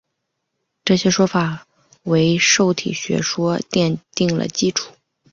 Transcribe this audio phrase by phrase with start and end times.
[0.83, 1.67] 这些说法
[2.05, 4.91] 为受体学说奠定了基础。